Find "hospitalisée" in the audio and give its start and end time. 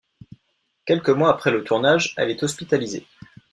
2.41-3.05